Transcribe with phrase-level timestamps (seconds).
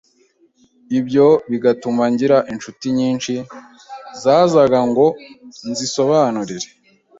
[0.99, 3.33] ibyo bigatuma ngira inshuti nyinshi
[4.21, 5.05] zazaga ngo
[5.69, 6.67] nzisobanurire